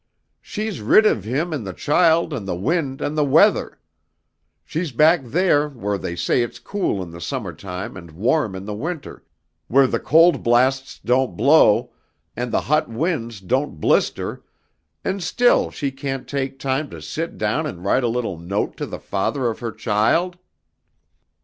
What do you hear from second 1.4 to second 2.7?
and the child and the